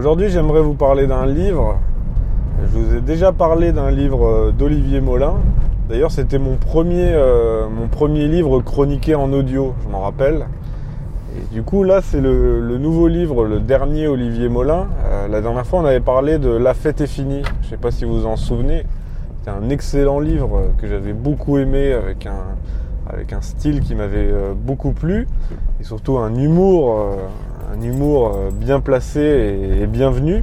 Aujourd'hui, 0.00 0.30
j'aimerais 0.30 0.62
vous 0.62 0.72
parler 0.72 1.06
d'un 1.06 1.26
livre. 1.26 1.76
Je 2.62 2.78
vous 2.78 2.96
ai 2.96 3.00
déjà 3.02 3.32
parlé 3.32 3.70
d'un 3.70 3.90
livre 3.90 4.26
euh, 4.26 4.50
d'Olivier 4.50 5.02
Molin. 5.02 5.34
D'ailleurs, 5.90 6.10
c'était 6.10 6.38
mon 6.38 6.56
premier, 6.56 7.12
euh, 7.12 7.68
mon 7.68 7.86
premier 7.86 8.26
livre 8.26 8.62
chroniqué 8.62 9.14
en 9.14 9.30
audio, 9.34 9.74
je 9.84 9.92
m'en 9.92 10.00
rappelle. 10.00 10.46
Et 11.36 11.54
du 11.54 11.62
coup, 11.62 11.84
là, 11.84 12.00
c'est 12.02 12.22
le, 12.22 12.78
nouveau 12.78 13.08
livre, 13.08 13.44
le 13.44 13.60
dernier 13.60 14.08
Olivier 14.08 14.48
Molin. 14.48 14.88
Euh, 15.04 15.28
la 15.28 15.42
dernière 15.42 15.66
fois, 15.66 15.80
on 15.80 15.84
avait 15.84 16.00
parlé 16.00 16.38
de 16.38 16.48
La 16.48 16.72
fête 16.72 17.02
est 17.02 17.06
finie. 17.06 17.42
Je 17.60 17.66
ne 17.66 17.70
sais 17.72 17.76
pas 17.76 17.90
si 17.90 18.06
vous 18.06 18.20
vous 18.20 18.26
en 18.26 18.36
souvenez. 18.36 18.84
C'était 19.36 19.50
un 19.50 19.68
excellent 19.68 20.18
livre 20.18 20.62
que 20.78 20.86
j'avais 20.86 21.12
beaucoup 21.12 21.58
aimé 21.58 21.92
avec 21.92 22.24
un, 22.24 22.56
avec 23.06 23.34
un 23.34 23.42
style 23.42 23.80
qui 23.80 23.94
m'avait 23.94 24.32
beaucoup 24.56 24.92
plu 24.92 25.26
et 25.78 25.84
surtout 25.84 26.16
un 26.16 26.34
humour, 26.34 27.06
un 27.72 27.82
humour 27.82 28.32
euh, 28.34 28.50
bien 28.52 28.80
placé 28.80 29.20
et, 29.80 29.86
bienvenu. 29.86 30.42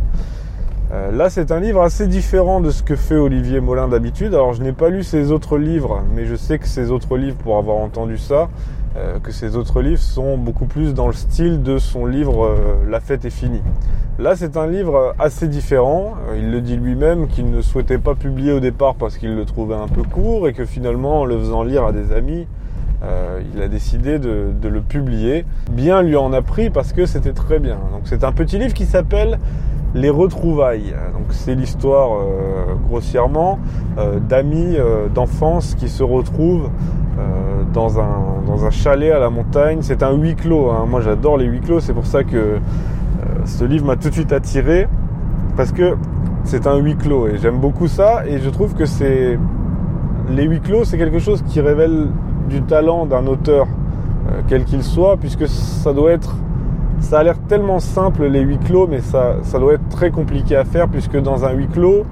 Euh, 0.94 1.12
là, 1.12 1.30
c'est 1.30 1.52
un 1.52 1.60
livre 1.60 1.82
assez 1.82 2.08
différent 2.08 2.62
de 2.62 2.72
ce 2.72 2.82
que 2.84 2.96
fait 2.96 3.18
Olivier 3.18 3.60
Molin 3.60 3.88
d'habitude. 3.88 4.34
Alors, 4.34 4.54
je 4.54 4.64
n'ai 4.64 4.72
pas 4.72 4.90
lu 4.90 5.04
ses 5.04 5.32
autres 5.32 5.58
livres, 5.58 6.04
mais 6.16 6.26
je 6.26 6.36
sais 6.36 6.60
que 6.60 6.68
ses 6.68 6.92
autres 6.92 7.18
livres, 7.18 7.36
pour 7.38 7.58
avoir 7.58 7.78
entendu 7.78 8.18
ça, 8.18 8.48
euh, 8.96 9.20
que 9.20 9.32
ses 9.32 9.58
autres 9.58 9.82
livres 9.82 10.02
sont 10.02 10.38
beaucoup 10.38 10.66
plus 10.66 10.94
dans 10.94 11.08
le 11.08 11.14
style 11.14 11.62
de 11.62 11.78
son 11.78 12.06
livre 12.06 12.56
La 12.90 13.02
fête 13.02 13.26
est 13.26 13.30
finie. 13.30 13.62
Là, 14.18 14.36
c'est 14.36 14.56
un 14.56 14.66
livre 14.66 15.14
assez 15.20 15.48
différent. 15.48 16.14
Il 16.38 16.52
le 16.52 16.62
dit 16.62 16.78
lui-même 16.78 17.28
qu'il 17.28 17.52
ne 17.52 17.62
souhaitait 17.62 18.00
pas 18.00 18.16
publier 18.16 18.54
au 18.54 18.60
départ 18.60 18.96
parce 18.96 19.18
qu'il 19.18 19.36
le 19.36 19.46
trouvait 19.46 19.76
un 19.76 19.88
peu 19.88 20.04
court 20.04 20.48
et 20.48 20.54
que 20.54 20.66
finalement, 20.66 21.22
en 21.22 21.26
le 21.26 21.38
faisant 21.38 21.64
lire 21.64 21.84
à 21.84 21.92
des 21.92 22.14
amis, 22.14 22.48
euh, 23.04 23.42
il 23.54 23.62
a 23.62 23.68
décidé 23.68 24.18
de, 24.20 24.54
le 24.68 24.82
publier. 24.82 25.46
Bien 25.72 26.02
lui 26.02 26.16
en 26.16 26.34
a 26.34 26.42
pris 26.42 26.70
parce 26.70 26.94
que 26.94 27.06
c'était 27.06 27.34
très 27.34 27.60
bien. 27.60 27.78
Donc 27.92 28.02
c'est 28.06 28.24
un 28.24 28.32
petit 28.32 28.58
livre 28.58 28.74
qui 28.74 28.86
s'appelle 28.86 29.40
Les 29.94 30.10
retrouvailles. 30.10 30.94
Donc 31.14 31.28
c'est 31.30 31.56
l'histoire 31.56 32.10
euh, 32.14 32.76
grossièrement 32.88 33.60
euh, 33.98 34.20
d'amis 34.20 34.78
d'enfance 35.14 35.76
qui 35.76 35.90
se 35.90 36.04
retrouvent 36.04 36.70
dans 37.74 38.00
un, 38.00 38.44
dans 38.46 38.66
un 38.66 38.72
chalet 38.72 39.12
à 39.12 39.20
la 39.20 39.30
montagne. 39.30 39.80
C'est 39.82 40.04
un 40.04 40.14
huis 40.14 40.36
clos. 40.36 40.70
Hein. 40.70 40.86
Moi 40.88 41.02
j'adore 41.02 41.38
les 41.38 41.46
huis 41.46 41.62
clos. 41.62 41.80
C'est 41.80 41.94
pour 41.94 42.06
ça 42.06 42.24
que 42.24 42.60
ce 43.46 43.64
livre 43.64 43.86
m'a 43.86 43.96
tout 43.96 44.10
de 44.10 44.14
suite 44.14 44.34
attiré 44.34 44.88
parce 45.56 45.72
que 45.72 45.96
c'est 46.44 46.68
un 46.68 46.78
huis 46.78 46.96
clos 46.96 47.28
et 47.28 47.38
j'aime 47.38 47.60
beaucoup 47.60 47.88
ça 47.88 48.24
et 48.28 48.40
je 48.40 48.50
trouve 48.50 48.74
que 48.74 48.86
c'est 48.86 49.40
les 50.30 50.44
huis 50.44 50.62
clos 50.62 50.84
c'est 50.84 50.98
quelque 50.98 51.20
chose 51.20 51.42
qui 51.48 51.60
révèle 51.62 52.08
du 52.48 52.62
talent 52.62 53.06
d'un 53.06 53.28
auteur, 53.28 53.68
euh, 54.30 54.42
quel 54.48 54.64
qu'il 54.64 54.84
soit, 54.84 55.18
puisque 55.18 55.48
ça 55.48 55.94
doit 55.94 56.12
être. 56.12 56.36
Ça 57.00 57.20
a 57.20 57.24
l'air 57.24 57.38
tellement 57.48 57.80
simple 57.80 58.26
les 58.26 58.42
huis 58.42 58.58
clos, 58.58 58.88
mais 58.88 59.02
ça, 59.02 59.36
ça 59.44 59.60
doit 59.60 59.74
être 59.74 59.88
très 59.90 60.10
compliqué 60.10 60.56
à 60.56 60.66
faire, 60.66 60.88
puisque 60.88 61.18
dans 61.22 61.46
un 61.46 61.52
huis 61.52 61.68
clos, 61.68 62.06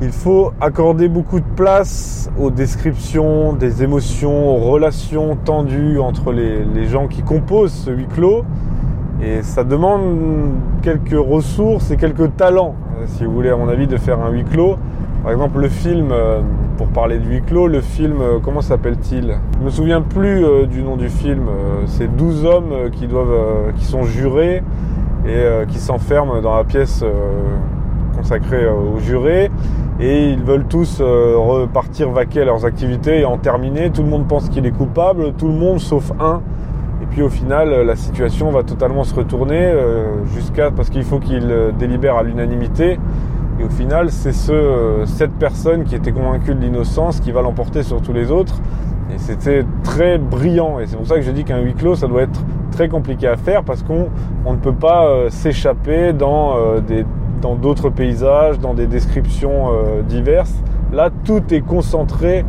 il 0.00 0.12
faut 0.12 0.52
accorder 0.60 1.08
beaucoup 1.08 1.40
de 1.40 1.46
place 1.56 2.30
aux 2.40 2.50
descriptions 2.50 3.54
des 3.54 3.82
émotions, 3.82 4.48
aux 4.48 4.70
relations 4.70 5.36
tendues 5.44 5.98
entre 5.98 6.30
les, 6.30 6.64
les, 6.64 6.86
gens 6.86 7.08
qui 7.08 7.22
composent 7.22 7.72
ce 7.72 7.90
huis 7.90 8.06
clos. 8.06 8.44
Et 9.20 9.42
ça 9.42 9.64
demande 9.64 10.52
quelques 10.82 11.18
ressources 11.18 11.90
et 11.90 11.96
quelques 11.96 12.36
talents, 12.36 12.76
euh, 13.00 13.06
si 13.06 13.24
vous 13.24 13.32
voulez, 13.32 13.50
à 13.50 13.56
mon 13.56 13.68
avis, 13.68 13.88
de 13.88 13.96
faire 13.96 14.20
un 14.20 14.30
huis 14.30 14.44
clos. 14.44 14.76
Par 15.22 15.32
exemple, 15.32 15.58
le 15.58 15.68
film, 15.68 16.10
euh, 16.12 16.40
pour 16.76 16.88
parler 16.88 17.18
de 17.18 17.24
huis 17.24 17.42
clos, 17.42 17.66
le 17.66 17.80
film, 17.80 18.20
euh, 18.20 18.38
comment 18.40 18.60
s'appelle-t-il? 18.60 19.36
Je 19.58 19.64
me 19.64 19.70
souviens 19.70 20.00
plus 20.00 20.44
euh, 20.44 20.66
du 20.66 20.82
nom 20.82 20.96
du 20.96 21.08
film. 21.08 21.48
C'est 21.86 22.14
12 22.14 22.44
hommes 22.44 22.90
qui 22.92 23.08
doivent, 23.08 23.72
qui 23.76 23.84
sont 23.84 24.04
jurés 24.04 24.62
et 25.26 25.66
qui 25.66 25.78
s'enferment 25.78 26.40
dans 26.40 26.56
la 26.56 26.64
pièce 26.64 27.04
consacrée 28.16 28.66
aux 28.68 28.98
jurés 28.98 29.50
et 30.00 30.30
ils 30.30 30.42
veulent 30.42 30.66
tous 30.66 31.00
repartir 31.00 32.10
vaquer 32.10 32.42
à 32.42 32.44
leurs 32.44 32.64
activités 32.64 33.20
et 33.20 33.24
en 33.24 33.36
terminer. 33.36 33.90
Tout 33.90 34.02
le 34.02 34.08
monde 34.08 34.26
pense 34.26 34.48
qu'il 34.48 34.64
est 34.64 34.70
coupable, 34.70 35.32
tout 35.36 35.48
le 35.48 35.54
monde 35.54 35.80
sauf 35.80 36.12
un. 36.20 36.40
Et 37.02 37.06
puis 37.06 37.22
au 37.22 37.28
final, 37.28 37.70
la 37.82 37.96
situation 37.96 38.50
va 38.50 38.62
totalement 38.62 39.04
se 39.04 39.14
retourner 39.14 39.72
jusqu'à 40.34 40.70
parce 40.70 40.88
qu'il 40.88 41.04
faut 41.04 41.18
qu'il 41.18 41.52
délibère 41.78 42.16
à 42.16 42.22
l'unanimité. 42.22 42.98
Et 43.58 43.64
au 43.64 43.68
final, 43.68 44.10
c'est 44.10 44.32
ce, 44.32 44.52
euh, 44.52 45.06
cette 45.06 45.32
personne 45.32 45.84
qui 45.84 45.94
était 45.94 46.12
convaincue 46.12 46.54
de 46.54 46.60
l'innocence 46.60 47.20
qui 47.20 47.32
va 47.32 47.42
l'emporter 47.42 47.82
sur 47.82 48.00
tous 48.00 48.12
les 48.12 48.30
autres. 48.30 48.60
Et 49.12 49.18
c'était 49.18 49.64
très 49.82 50.18
brillant. 50.18 50.78
Et 50.78 50.86
c'est 50.86 50.96
pour 50.96 51.06
ça 51.06 51.16
que 51.16 51.22
je 51.22 51.30
dis 51.30 51.44
qu'un 51.44 51.60
huis 51.60 51.74
clos, 51.74 51.96
ça 51.96 52.06
doit 52.06 52.22
être 52.22 52.40
très 52.70 52.88
compliqué 52.88 53.26
à 53.26 53.36
faire 53.36 53.64
parce 53.64 53.82
qu'on 53.82 54.08
on 54.44 54.52
ne 54.52 54.58
peut 54.58 54.74
pas 54.74 55.06
euh, 55.06 55.30
s'échapper 55.30 56.12
dans 56.12 56.56
euh, 56.56 56.80
dans 57.40 57.54
d'autres 57.54 57.88
paysages, 57.88 58.58
dans 58.58 58.74
des 58.74 58.88
descriptions 58.88 59.70
diverses. 60.08 60.52
Là, 60.92 61.08
tout 61.24 61.54
est 61.54 61.60
concentré, 61.60 62.44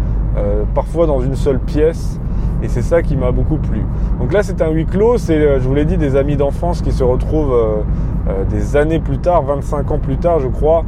parfois 0.73 1.05
dans 1.05 1.21
une 1.21 1.35
seule 1.35 1.59
pièce. 1.59 2.19
Et 2.61 2.67
c'est 2.67 2.81
ça 2.81 3.01
qui 3.01 3.15
m'a 3.15 3.31
beaucoup 3.31 3.57
plu. 3.57 3.83
Donc 4.19 4.33
là, 4.33 4.43
c'est 4.43 4.61
un 4.61 4.69
huis 4.69 4.85
clos. 4.85 5.17
C'est, 5.17 5.59
je 5.59 5.67
vous 5.67 5.73
l'ai 5.73 5.85
dit, 5.85 5.97
des 5.97 6.15
amis 6.15 6.35
d'enfance 6.35 6.81
qui 6.81 6.91
se 6.91 7.03
retrouvent 7.03 7.83
euh, 8.29 8.43
des 8.45 8.75
années 8.75 8.99
plus 8.99 9.17
tard, 9.17 9.43
25 9.43 9.91
ans 9.91 9.97
plus 9.97 10.17
tard 10.17 10.39
je 10.39 10.47
crois, 10.47 10.83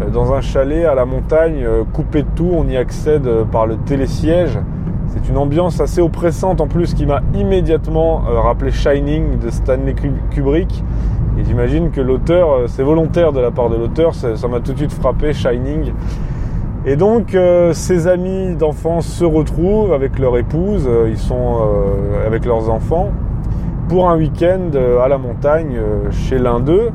euh, 0.00 0.08
dans 0.08 0.32
un 0.32 0.40
chalet 0.40 0.84
à 0.84 0.94
la 0.94 1.04
montagne, 1.04 1.62
euh, 1.64 1.82
coupé 1.92 2.22
de 2.22 2.28
tout, 2.34 2.48
on 2.52 2.66
y 2.68 2.76
accède 2.76 3.28
par 3.50 3.66
le 3.66 3.76
télésiège. 3.76 4.58
C'est 5.08 5.28
une 5.28 5.36
ambiance 5.36 5.80
assez 5.80 6.00
oppressante 6.00 6.60
en 6.60 6.66
plus 6.66 6.94
qui 6.94 7.06
m'a 7.06 7.22
immédiatement 7.34 8.18
rappelé 8.18 8.70
Shining 8.70 9.38
de 9.38 9.50
Stanley 9.50 9.94
Kubrick. 10.30 10.84
Et 11.38 11.44
j'imagine 11.44 11.90
que 11.90 12.00
l'auteur, 12.00 12.68
c'est 12.68 12.82
volontaire 12.82 13.32
de 13.32 13.40
la 13.40 13.50
part 13.50 13.70
de 13.70 13.76
l'auteur, 13.76 14.14
ça 14.14 14.48
m'a 14.48 14.60
tout 14.60 14.72
de 14.72 14.78
suite 14.78 14.92
frappé, 14.92 15.32
Shining. 15.32 15.92
Et 16.86 16.94
donc, 16.94 17.36
ces 17.72 18.06
amis 18.06 18.54
d'enfance 18.54 19.06
se 19.06 19.24
retrouvent 19.24 19.92
avec 19.92 20.20
leur 20.20 20.38
épouse, 20.38 20.88
ils 21.08 21.18
sont 21.18 21.58
avec 22.24 22.44
leurs 22.44 22.70
enfants, 22.70 23.10
pour 23.88 24.08
un 24.08 24.16
week-end 24.16 24.70
euh, 24.74 25.00
à 25.00 25.08
la 25.08 25.18
montagne 25.18 25.76
euh, 25.76 26.10
chez 26.10 26.38
l'un 26.38 26.60
d'eux. 26.60 26.90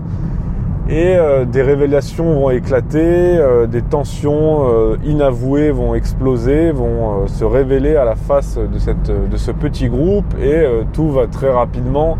Et 0.90 1.16
euh, 1.16 1.46
des 1.46 1.62
révélations 1.62 2.34
vont 2.34 2.50
éclater, 2.50 3.40
des 3.69 3.81
tensions 3.81 4.66
inavouées 5.06 5.72
vont 5.72 5.96
exploser, 5.96 6.72
vont 6.72 7.28
se 7.28 7.46
révéler 7.46 7.96
à 7.96 8.03
la 8.03 8.16
face 8.16 8.57
de 8.57 9.38
ce 9.38 9.51
petit 9.51 9.88
groupe 9.88 10.25
et 10.41 10.66
tout 10.91 11.09
va 11.09 11.28
très 11.28 11.50
rapidement 11.50 12.18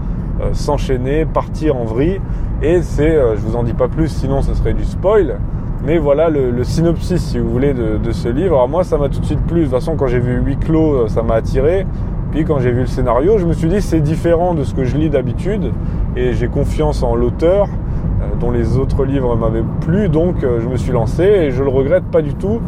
s'enchaîner, 0.54 1.26
partir 1.26 1.76
en 1.76 1.84
vrille. 1.84 2.22
Et 2.62 2.82
c'est, 2.82 3.14
je 3.36 3.42
vous 3.42 3.58
en 3.58 3.64
dis 3.64 3.74
pas 3.74 3.90
plus, 3.90 4.08
sinon 4.08 4.42
ce 4.42 4.54
serait 4.54 4.74
du 4.74 4.86
spoil. 4.86 5.38
Mais 5.84 5.98
voilà 5.98 6.30
le, 6.30 6.64
synopsis, 6.64 7.22
si 7.22 7.40
vous 7.40 7.50
voulez, 7.50 7.74
de, 7.74 7.98
de, 7.98 8.12
ce 8.12 8.30
livre. 8.30 8.56
Alors 8.56 8.70
moi, 8.70 8.84
ça 8.84 8.98
m'a 8.98 9.10
tout 9.10 9.20
de 9.20 9.26
suite 9.26 9.42
plu. 9.48 9.62
De 9.62 9.66
toute 9.66 9.74
façon, 9.74 9.96
quand 9.96 10.08
j'ai 10.08 10.20
vu 10.20 10.40
huis 10.40 10.58
clos, 10.58 11.08
ça 11.08 11.24
m'a 11.24 11.36
attiré. 11.36 11.86
Puis 12.32 12.46
quand 12.46 12.60
j'ai 12.60 12.72
vu 12.72 12.82
le 12.82 12.88
scénario, 12.88 13.38
je 13.38 13.46
me 13.46 13.52
suis 13.52 13.68
dit 13.68 13.82
c'est 13.82 14.00
différent 14.00 14.54
de 14.54 14.64
ce 14.64 14.74
que 14.74 14.86
je 14.86 14.96
lis 14.96 15.10
d'habitude 15.10 15.74
et 16.16 16.32
j'ai 16.34 16.48
confiance 16.48 17.04
en 17.04 17.14
l'auteur 17.14 17.68
euh, 17.68 18.36
dont 18.40 18.52
les 18.52 18.78
autres 18.78 19.04
livres 19.04 19.36
m'avaient 19.36 19.66
plu, 19.82 20.08
donc 20.08 20.42
euh, 20.44 20.62
je 20.62 20.70
me 20.70 20.78
suis 20.78 20.94
lancé 20.94 21.24
et 21.24 21.52
je 21.52 21.62
le 21.62 21.70
regrette 21.70 22.06
pas 22.06 22.22
du 22.22 22.34
tout. 22.34 22.62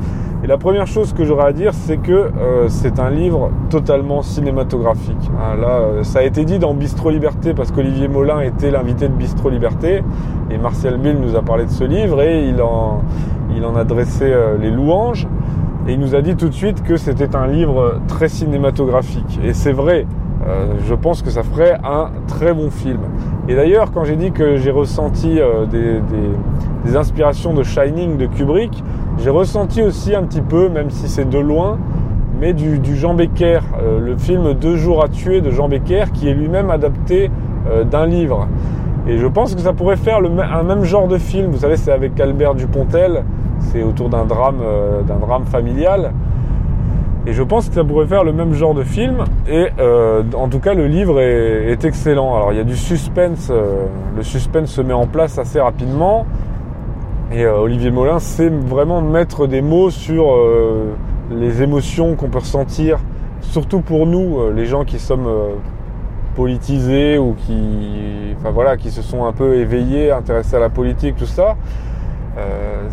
Et 0.44 0.48
la 0.48 0.58
première 0.58 0.88
chose 0.88 1.14
que 1.14 1.24
j'aurais 1.24 1.46
à 1.46 1.54
dire, 1.54 1.74
c'est 1.74 1.98
que 1.98 2.12
euh, 2.12 2.68
c'est 2.68 3.00
un 3.00 3.10
livre 3.10 3.50
totalement 3.70 4.22
cinématographique. 4.22 5.32
Hein, 5.40 5.56
là, 5.56 6.04
ça 6.04 6.20
a 6.20 6.24
été 6.24 6.44
dit 6.44 6.60
dans 6.60 6.74
Bistro 6.74 7.12
Liberté 7.12 7.54
parce 7.54 7.72
qu'Olivier 7.72 8.10
Molin 8.10 8.42
était 8.42 8.70
l'invité 8.70 9.08
de 9.08 9.14
Bistro 9.14 9.50
Liberté 9.50 10.04
et 10.52 10.58
Martial 10.58 10.98
Bill 10.98 11.18
nous 11.20 11.36
a 11.38 11.42
parlé 11.42 11.66
de 11.66 11.72
ce 11.72 11.86
livre 11.86 12.22
et 12.22 12.48
il 12.48 12.62
en, 12.62 13.04
il 13.56 13.64
en 13.66 13.76
a 13.76 13.86
dressé 13.86 14.34
les 14.60 14.70
louanges. 14.70 15.28
Et 15.88 15.94
il 15.94 16.00
nous 16.00 16.16
a 16.16 16.22
dit 16.22 16.36
tout 16.36 16.48
de 16.48 16.54
suite 16.54 16.84
que 16.84 16.98
c'était 16.98 17.36
un 17.36 17.48
livre 17.48 18.00
très 18.08 18.30
cinématographique. 18.30 19.40
Et 19.44 19.54
c'est 19.54 19.74
vrai, 19.74 20.06
euh, 20.48 20.74
je 20.88 20.94
pense 20.94 21.22
que 21.22 21.30
ça 21.30 21.44
ferait 21.44 21.78
un 21.84 22.10
très 22.28 22.54
bon 22.54 22.70
film. 22.70 23.00
Et 23.48 23.56
d'ailleurs, 23.56 23.92
quand 23.92 24.04
j'ai 24.04 24.16
dit 24.16 24.32
que 24.32 24.58
j'ai 24.58 24.72
ressenti 24.72 25.40
euh, 25.40 25.66
des, 25.66 26.02
inspirations 26.96 27.54
de 27.54 27.64
Shining 27.64 28.18
de 28.18 28.26
Kubrick, 28.26 28.84
j'ai 29.20 29.30
ressenti 29.30 29.82
aussi 29.82 30.16
un 30.16 30.24
petit 30.24 30.42
peu, 30.42 30.70
même 30.70 30.90
si 30.90 31.08
c'est 31.08 31.30
de 31.30 31.40
loin, 31.40 31.78
mais 32.40 32.54
du, 32.54 32.96
Jean 32.96 33.14
Becker, 33.14 33.60
euh, 33.82 34.00
le 34.00 34.18
film 34.18 34.54
Deux 34.54 34.76
jours 34.76 35.04
à 35.04 35.08
tuer 35.08 35.42
de 35.42 35.52
Jean 35.52 35.70
Becker, 35.70 36.06
qui 36.14 36.28
est 36.28 36.34
lui-même 36.34 36.70
adapté 36.70 37.32
d'un 37.90 38.06
livre. 38.06 38.50
Et 39.08 39.18
je 39.18 39.26
pense 39.26 39.56
que 39.56 39.62
ça 39.62 39.72
pourrait 39.72 39.96
faire 39.96 40.18
un 40.20 40.64
même 40.64 40.84
genre 40.84 41.08
de 41.08 41.18
film. 41.18 41.52
Vous 41.52 41.60
savez, 41.60 41.78
c'est 41.78 41.94
avec 41.94 42.20
Albert 42.20 42.56
Dupontel 42.56 43.24
c'est 43.72 43.84
autour 43.84 44.10
d'un 44.10 44.26
drame, 44.26 44.60
euh, 44.64 45.02
d'un 45.02 45.18
drame 45.18 45.46
familial. 45.46 46.12
Et 47.26 47.32
je 47.32 47.42
pense 47.42 47.70
que 47.70 47.76
ça 47.76 47.84
pourrait 47.86 48.08
faire 48.08 48.26
le 48.26 48.34
même 48.34 48.54
genre 48.54 48.74
de 48.74 48.84
film. 48.84 49.24
Et 49.48 49.68
euh, 49.80 50.24
en 50.36 50.50
tout 50.50 50.60
cas, 50.60 50.74
le 50.74 50.88
livre 50.88 51.22
est, 51.22 51.86
excellent. 51.86 52.36
Alors, 52.36 52.52
il 52.52 52.58
y 52.58 52.62
a 52.62 52.66
du 52.66 52.76
suspense. 52.76 53.50
Euh, 53.50 53.86
le 54.18 54.24
suspense 54.24 54.72
se 54.72 54.82
met 54.82 54.94
en 54.94 55.08
place 55.08 55.38
assez 55.38 55.60
rapidement. 55.60 56.26
Et 57.36 57.48
Olivier 57.48 57.90
Molin 57.90 58.20
sait 58.20 58.50
vraiment 58.50 59.02
mettre 59.02 59.48
des 59.48 59.62
mots 59.62 59.90
sur 59.90 60.38
les 61.32 61.64
émotions 61.64 62.16
qu'on 62.16 62.30
peut 62.30 62.38
ressentir, 62.38 63.00
surtout 63.42 63.82
pour 63.82 64.06
nous, 64.06 64.52
les 64.52 64.68
gens 64.68 64.86
qui 64.86 65.00
sommes 65.00 65.28
politisés 66.36 67.18
ou 67.18 67.36
qui, 67.46 68.36
enfin 68.38 68.52
voilà, 68.52 68.78
qui 68.78 68.92
se 68.92 69.02
sont 69.02 69.26
un 69.26 69.34
peu 69.34 69.56
éveillés, 69.56 70.12
intéressés 70.12 70.56
à 70.56 70.60
la 70.60 70.70
politique, 70.70 71.16
tout 71.16 71.26
ça. 71.26 71.56
Euh, 72.38 72.88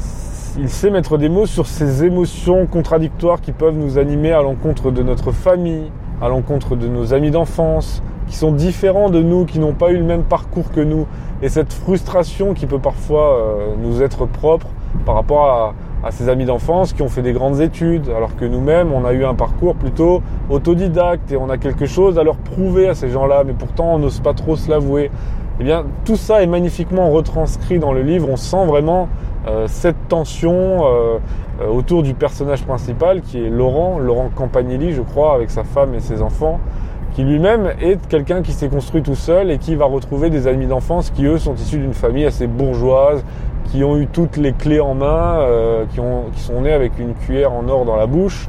il 0.58 0.69
sait 0.69 0.90
mettre 0.90 1.16
des 1.16 1.28
mots 1.28 1.46
sur 1.46 1.66
ces 1.66 2.04
émotions 2.04 2.66
contradictoires 2.66 3.40
qui 3.40 3.52
peuvent 3.52 3.76
nous 3.76 3.98
animer 3.98 4.32
à 4.32 4.43
l'encontre 4.43 4.90
de 4.90 5.02
notre 5.02 5.32
famille, 5.32 5.90
à 6.20 6.28
l'encontre 6.28 6.76
de 6.76 6.88
nos 6.88 7.14
amis 7.14 7.31
d'enfance, 7.31 8.02
qui 8.31 8.37
sont 8.37 8.53
différents 8.53 9.11
de 9.11 9.21
nous, 9.23 9.44
qui 9.44 9.59
n'ont 9.59 9.75
pas 9.75 9.91
eu 9.91 9.97
le 9.97 10.05
même 10.05 10.23
parcours 10.23 10.71
que 10.73 10.81
nous, 10.81 11.06
et 11.43 11.49
cette 11.49 11.73
frustration 11.73 12.55
qui 12.55 12.67
peut 12.67 12.79
parfois 12.79 13.35
euh, 13.35 13.75
nous 13.82 14.03
être 14.03 14.25
propre 14.25 14.69
par 15.05 15.17
rapport 15.17 15.47
à, 15.47 15.75
à 16.03 16.11
ses 16.11 16.29
amis 16.29 16.47
d'enfance 16.47 16.93
qui 16.93 17.03
ont 17.03 17.09
fait 17.09 17.23
des 17.23 17.32
grandes 17.32 17.61
études, 17.61 18.09
alors 18.09 18.35
que 18.37 18.44
nous-mêmes, 18.44 18.93
on 18.93 19.05
a 19.05 19.12
eu 19.12 19.25
un 19.25 19.35
parcours 19.35 19.75
plutôt 19.75 20.23
autodidacte 20.49 21.31
et 21.32 21.37
on 21.37 21.50
a 21.50 21.59
quelque 21.59 21.87
chose 21.87 22.19
à 22.19 22.23
leur 22.23 22.37
prouver 22.37 22.88
à 22.88 22.94
ces 22.94 23.11
gens-là, 23.11 23.43
mais 23.44 23.53
pourtant 23.53 23.94
on 23.94 23.99
n'ose 23.99 24.21
pas 24.21 24.32
trop 24.32 24.56
se 24.56 24.71
l'avouer. 24.71 25.11
Eh 25.61 25.65
bien, 25.65 25.85
tout 26.06 26.17
ça 26.17 26.43
est 26.43 26.47
magnifiquement 26.47 27.11
retranscrit 27.11 27.79
dans 27.79 27.93
le 27.93 28.00
livre. 28.00 28.29
On 28.31 28.37
sent 28.37 28.65
vraiment 28.65 29.09
euh, 29.47 29.67
cette 29.69 30.09
tension 30.09 30.87
euh, 30.87 31.19
euh, 31.61 31.69
autour 31.69 32.03
du 32.03 32.15
personnage 32.15 32.65
principal 32.65 33.21
qui 33.21 33.44
est 33.44 33.50
Laurent, 33.50 33.99
Laurent 33.99 34.31
Campanelli, 34.35 34.93
je 34.93 35.03
crois, 35.03 35.35
avec 35.35 35.50
sa 35.50 35.65
femme 35.65 35.94
et 35.94 36.00
ses 36.00 36.23
enfants, 36.23 36.61
qui 37.14 37.24
lui-même 37.24 37.72
est 37.80 37.98
quelqu'un 38.08 38.42
qui 38.42 38.52
s'est 38.52 38.68
construit 38.68 39.02
tout 39.02 39.14
seul 39.14 39.50
et 39.50 39.58
qui 39.58 39.74
va 39.74 39.84
retrouver 39.84 40.30
des 40.30 40.46
amis 40.46 40.66
d'enfance 40.66 41.10
qui, 41.10 41.24
eux, 41.24 41.38
sont 41.38 41.54
issus 41.54 41.78
d'une 41.78 41.94
famille 41.94 42.24
assez 42.24 42.46
bourgeoise, 42.46 43.24
qui 43.70 43.84
ont 43.84 43.96
eu 43.96 44.06
toutes 44.06 44.36
les 44.36 44.52
clés 44.52 44.80
en 44.80 44.94
main, 44.94 45.40
euh, 45.40 45.84
qui, 45.92 46.00
ont, 46.00 46.24
qui 46.32 46.40
sont 46.40 46.62
nés 46.62 46.72
avec 46.72 46.98
une 46.98 47.14
cuillère 47.14 47.52
en 47.52 47.68
or 47.68 47.84
dans 47.84 47.96
la 47.96 48.06
bouche 48.06 48.48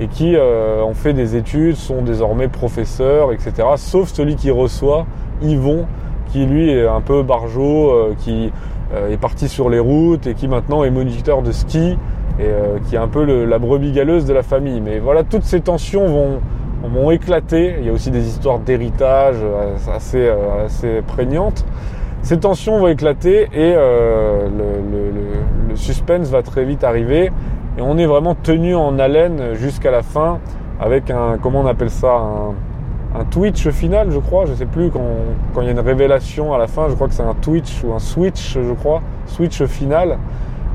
et 0.00 0.06
qui 0.06 0.34
euh, 0.36 0.82
ont 0.82 0.94
fait 0.94 1.12
des 1.12 1.36
études, 1.36 1.76
sont 1.76 2.02
désormais 2.02 2.48
professeurs, 2.48 3.32
etc. 3.32 3.52
Sauf 3.76 4.12
celui 4.12 4.36
qui 4.36 4.50
reçoit, 4.50 5.06
Yvon, 5.42 5.86
qui 6.32 6.46
lui 6.46 6.70
est 6.70 6.86
un 6.86 7.00
peu 7.00 7.22
barjot, 7.22 7.90
euh, 7.90 8.14
qui 8.18 8.50
est 9.10 9.16
parti 9.16 9.48
sur 9.48 9.70
les 9.70 9.78
routes 9.78 10.26
et 10.26 10.34
qui 10.34 10.48
maintenant 10.48 10.84
est 10.84 10.90
moniteur 10.90 11.40
de 11.40 11.50
ski 11.50 11.96
et 12.38 12.44
qui 12.86 12.94
est 12.94 12.98
un 12.98 13.08
peu 13.08 13.24
la 13.46 13.58
brebis 13.58 13.90
galeuse 13.90 14.26
de 14.26 14.34
la 14.34 14.42
famille. 14.42 14.82
Mais 14.82 14.98
voilà, 14.98 15.22
toutes 15.22 15.44
ces 15.44 15.62
tensions 15.62 16.06
vont, 16.08 16.40
vont 16.88 17.10
éclater. 17.10 17.76
Il 17.80 17.86
y 17.86 17.88
a 17.88 17.92
aussi 17.92 18.10
des 18.10 18.26
histoires 18.26 18.58
d'héritage 18.58 19.36
assez, 19.94 20.30
assez 20.64 21.02
prégnantes. 21.06 21.64
Ces 22.22 22.38
tensions 22.38 22.78
vont 22.78 22.86
éclater 22.86 23.48
et 23.52 23.74
euh, 23.76 24.48
le, 24.48 25.74
suspense 25.74 26.28
va 26.28 26.42
très 26.42 26.64
vite 26.64 26.84
arriver. 26.84 27.32
Et 27.76 27.82
on 27.82 27.98
est 27.98 28.06
vraiment 28.06 28.34
tenu 28.34 28.76
en 28.76 28.98
haleine 28.98 29.54
jusqu'à 29.54 29.90
la 29.90 30.02
fin 30.02 30.38
avec 30.78 31.10
un 31.10 31.38
comment 31.40 31.60
on 31.60 31.66
appelle 31.66 31.90
ça 31.90 32.20
un, 33.14 33.24
twitch 33.24 33.68
final 33.70 34.10
je 34.10 34.18
crois. 34.18 34.46
Je 34.46 34.54
sais 34.54 34.66
plus 34.66 34.90
quand, 34.90 35.00
il 35.62 35.64
y 35.64 35.68
a 35.68 35.72
une 35.72 35.80
révélation 35.80 36.52
à 36.52 36.58
la 36.58 36.68
fin. 36.68 36.88
Je 36.88 36.94
crois 36.94 37.08
que 37.08 37.14
c'est 37.14 37.22
un 37.22 37.34
twitch 37.34 37.82
ou 37.82 37.92
un 37.92 37.98
switch 37.98 38.54
je 38.54 38.72
crois. 38.72 39.02
Switch 39.26 39.64
final. 39.64 40.18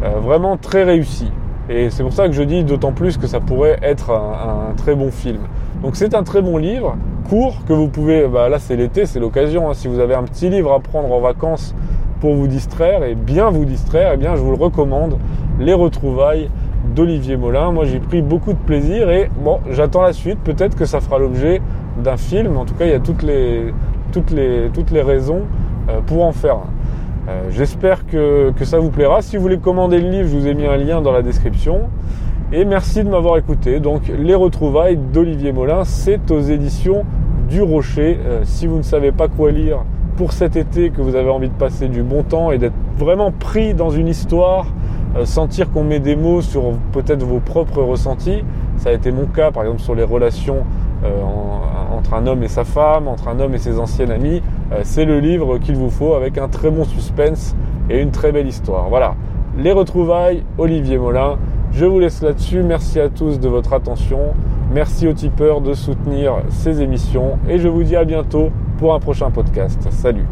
Euh, 0.03 0.19
vraiment 0.19 0.57
très 0.57 0.83
réussi. 0.83 1.31
Et 1.69 1.89
c'est 1.89 2.03
pour 2.03 2.13
ça 2.13 2.27
que 2.27 2.33
je 2.33 2.43
dis 2.43 2.63
d'autant 2.63 2.91
plus 2.91 3.17
que 3.17 3.27
ça 3.27 3.39
pourrait 3.39 3.79
être 3.81 4.11
un, 4.11 4.73
très 4.75 4.95
bon 4.95 5.11
film. 5.11 5.39
Donc 5.81 5.95
c'est 5.95 6.15
un 6.15 6.23
très 6.23 6.41
bon 6.41 6.57
livre, 6.57 6.97
court, 7.29 7.57
que 7.67 7.73
vous 7.73 7.87
pouvez, 7.87 8.27
bah 8.27 8.49
là 8.49 8.57
c'est 8.59 8.75
l'été, 8.75 9.05
c'est 9.05 9.19
l'occasion, 9.19 9.69
hein. 9.69 9.73
si 9.73 9.87
vous 9.87 9.99
avez 9.99 10.15
un 10.15 10.23
petit 10.23 10.49
livre 10.49 10.73
à 10.73 10.79
prendre 10.79 11.11
en 11.11 11.19
vacances 11.19 11.75
pour 12.19 12.33
vous 12.33 12.47
distraire 12.47 13.03
et 13.03 13.13
bien 13.13 13.49
vous 13.49 13.65
distraire, 13.65 14.11
eh 14.13 14.17
bien 14.17 14.35
je 14.35 14.41
vous 14.41 14.51
le 14.51 14.57
recommande, 14.57 15.17
Les 15.59 15.73
retrouvailles 15.73 16.49
d'Olivier 16.95 17.37
Molin. 17.37 17.71
Moi 17.71 17.85
j'ai 17.85 17.99
pris 17.99 18.21
beaucoup 18.21 18.53
de 18.53 18.57
plaisir 18.57 19.09
et 19.09 19.29
bon, 19.43 19.59
j'attends 19.69 20.01
la 20.01 20.13
suite, 20.13 20.39
peut-être 20.43 20.75
que 20.75 20.85
ça 20.85 20.99
fera 20.99 21.19
l'objet 21.19 21.61
d'un 22.03 22.17
film, 22.17 22.57
en 22.57 22.65
tout 22.65 22.73
cas 22.73 22.85
il 22.85 22.91
y 22.91 22.95
a 22.95 22.99
toutes 22.99 23.23
les, 23.23 23.73
toutes 24.11 24.31
les, 24.31 24.69
toutes 24.73 24.91
les 24.91 25.01
raisons 25.01 25.41
euh, 25.89 25.99
pour 26.05 26.25
en 26.25 26.31
faire. 26.31 26.57
Euh, 27.27 27.49
j'espère 27.51 28.07
que, 28.07 28.53
ça 28.63 28.79
vous 28.79 28.89
plaira. 28.89 29.21
Si 29.21 29.35
vous 29.35 29.41
voulez 29.41 29.57
commander 29.57 29.99
le 29.99 30.09
livre, 30.09 30.29
je 30.29 30.37
vous 30.37 30.47
ai 30.47 30.53
mis 30.53 30.65
un 30.65 30.77
lien 30.77 31.01
dans 31.01 31.11
la 31.11 31.21
description. 31.21 31.89
Et 32.53 32.63
merci 32.63 33.03
de 33.03 33.09
m'avoir 33.09 33.37
écouté. 33.37 33.81
Donc 33.81 34.03
les 34.07 34.35
retrouvailles 34.35 34.95
d'Olivier 34.95 35.51
Molin, 35.51 35.83
c'est 35.83 36.31
aux 36.31 36.39
éditions 36.39 37.03
du 37.49 37.61
Rocher. 37.61 38.17
Euh, 38.25 38.41
si 38.43 38.67
vous 38.67 38.77
ne 38.77 38.83
savez 38.83 39.11
pas 39.11 39.27
quoi 39.27 39.51
lire 39.51 39.79
pour 40.15 40.31
cet 40.31 40.55
été, 40.55 40.89
que 40.89 41.01
vous 41.01 41.15
avez 41.15 41.29
envie 41.29 41.49
de 41.49 41.53
passer 41.53 41.89
du 41.89 42.03
bon 42.03 42.23
temps 42.23 42.51
et 42.51 42.57
d'être 42.57 42.73
vraiment 42.97 43.31
pris 43.31 43.73
dans 43.73 43.89
une 43.89 44.07
histoire, 44.07 44.67
euh, 45.17 45.25
sentir 45.25 45.71
qu'on 45.71 45.83
met 45.83 45.99
des 45.99 46.15
mots 46.15 46.41
sur 46.41 46.71
peut-être 46.93 47.23
vos 47.23 47.39
propres 47.39 47.81
ressentis, 47.81 48.43
ça 48.77 48.89
a 48.89 48.93
été 48.93 49.11
mon 49.11 49.25
cas 49.25 49.51
par 49.51 49.63
exemple 49.63 49.81
sur 49.81 49.93
les 49.93 50.03
relations 50.03 50.63
entre 51.97 52.13
un 52.13 52.27
homme 52.27 52.43
et 52.43 52.47
sa 52.47 52.63
femme, 52.63 53.07
entre 53.07 53.27
un 53.27 53.39
homme 53.39 53.53
et 53.53 53.57
ses 53.57 53.79
anciennes 53.79 54.11
amies, 54.11 54.41
euh, 54.71 54.81
c'est 54.83 55.05
le 55.05 55.19
livre 55.19 55.57
qu'il 55.57 55.75
vous 55.75 55.89
faut 55.89 56.13
avec 56.13 56.37
un 56.37 56.47
très 56.47 56.69
bon 56.69 56.85
suspense 56.85 57.55
et 57.89 58.01
une 58.01 58.11
très 58.11 58.31
belle 58.31 58.47
histoire. 58.47 58.87
Voilà, 58.89 59.15
les 59.57 59.71
retrouvailles, 59.71 60.43
Olivier 60.57 60.97
Molin. 60.97 61.37
Je 61.77 61.85
vous 61.85 61.99
laisse 61.99 62.23
là-dessus. 62.23 62.63
Merci 62.63 62.99
à 62.99 63.07
tous 63.07 63.39
de 63.39 63.47
votre 63.47 63.71
attention. 63.71 64.33
Merci 64.73 65.07
aux 65.07 65.13
tipeurs 65.13 65.61
de 65.61 65.75
soutenir 65.75 66.37
ces 66.49 66.81
émissions 66.81 67.37
et 67.47 67.59
je 67.59 67.67
vous 67.67 67.83
dis 67.83 67.95
à 67.95 68.03
bientôt 68.03 68.49
pour 68.79 68.95
un 68.95 68.99
prochain 68.99 69.29
podcast. 69.29 69.87
Salut 69.91 70.25